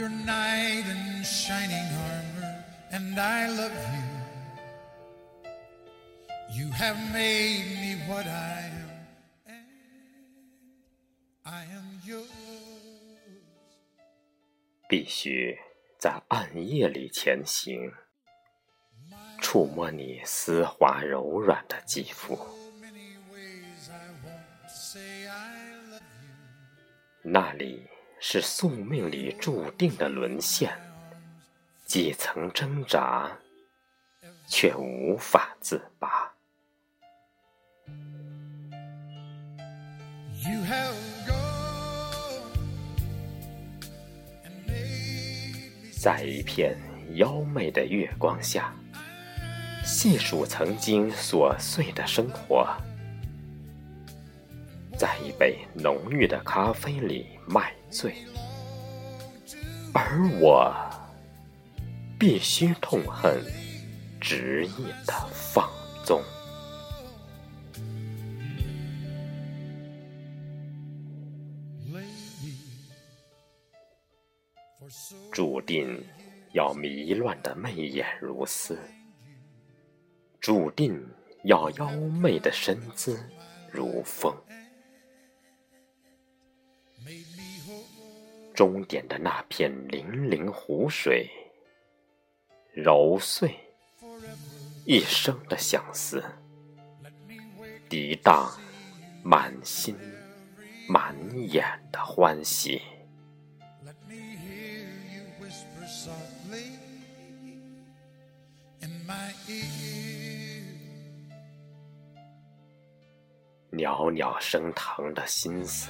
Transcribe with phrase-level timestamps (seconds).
[0.00, 4.08] your knight in shining armor, and I love you.
[6.58, 8.90] You have made me what I am,
[9.44, 9.66] and
[11.44, 12.24] I am yours.
[14.88, 15.58] 必须
[15.98, 17.92] 在暗夜里前行，
[19.38, 22.38] 触摸你丝滑柔软的肌肤。
[27.22, 27.86] 那里
[28.22, 30.70] 是宿命里注定的沦陷，
[31.86, 33.30] 几层挣扎，
[34.46, 36.30] 却无法自拔。
[40.34, 40.94] You have
[41.26, 42.42] gone
[45.98, 46.76] 在一片
[47.14, 48.74] 妖媚的月光下，
[49.82, 52.68] 细数曾经琐碎的生活，
[55.40, 58.14] 杯浓郁的咖啡里卖醉，
[59.94, 60.70] 而我
[62.18, 63.42] 必须痛恨
[64.20, 65.66] 执意的放
[66.04, 66.22] 纵。
[75.32, 76.04] 注定
[76.52, 78.78] 要迷乱的媚眼如丝，
[80.38, 81.02] 注定
[81.44, 83.18] 要妖媚的身姿
[83.72, 84.36] 如风。
[88.60, 91.30] 终点的那片粼粼湖水
[92.74, 93.58] 揉碎
[94.84, 96.22] 一生的相思
[97.88, 98.52] 涤荡
[99.22, 99.96] 满心
[100.86, 101.16] 满
[101.50, 102.82] 眼的欢喜。
[113.70, 115.88] 袅袅升腾的心思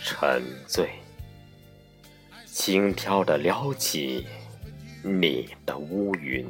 [0.00, 0.88] 沉醉
[2.58, 4.26] 轻飘地撩起
[5.02, 6.42] 你的乌云，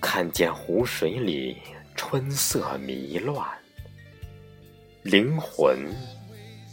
[0.00, 1.60] 看见湖水里
[1.96, 3.44] 春色迷乱，
[5.02, 5.84] 灵魂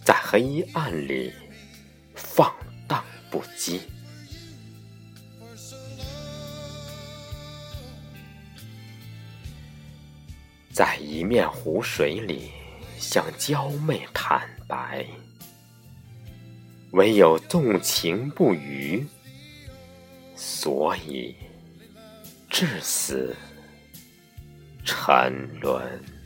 [0.05, 1.33] 在黑暗里
[2.13, 2.55] 放
[2.87, 3.79] 荡不羁。
[10.71, 12.51] 在一面湖水里，
[12.99, 15.05] 向娇媚谈白，
[16.91, 19.05] 唯有动情不渝，
[20.35, 21.35] 所以
[22.49, 23.35] 至死
[24.83, 26.16] 沉沦。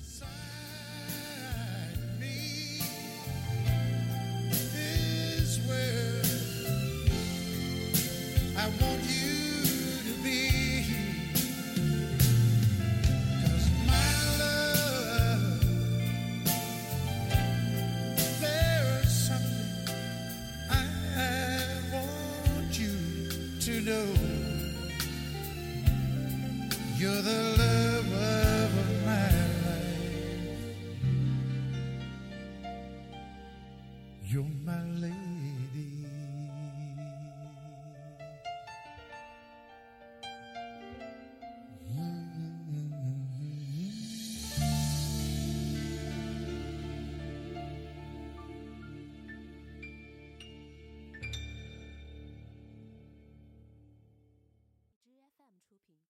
[26.99, 27.60] You're the